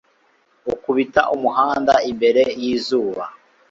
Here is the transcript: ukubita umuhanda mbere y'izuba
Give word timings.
ukubita 0.73 1.21
umuhanda 1.35 1.93
mbere 2.15 2.43
y'izuba 2.61 3.23